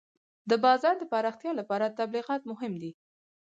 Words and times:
د 0.49 0.51
بازار 0.65 0.95
د 0.99 1.03
پراختیا 1.11 1.51
لپاره 1.59 1.95
تبلیغات 1.99 2.41
مهم 2.51 2.73
دي. 2.81 2.91